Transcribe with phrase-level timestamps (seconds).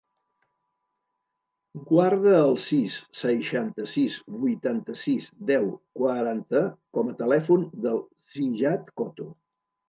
[1.89, 5.69] Guarda el sis, seixanta-sis, vuitanta-sis, deu,
[6.01, 6.63] quaranta
[7.01, 8.03] com a telèfon del
[8.39, 9.31] Ziyad Coto.